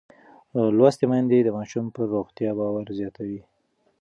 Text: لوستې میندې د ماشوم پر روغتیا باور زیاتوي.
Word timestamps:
لوستې 0.77 1.05
میندې 1.11 1.39
د 1.43 1.49
ماشوم 1.57 1.85
پر 1.95 2.03
روغتیا 2.13 2.49
باور 2.59 2.85
زیاتوي. 2.99 3.41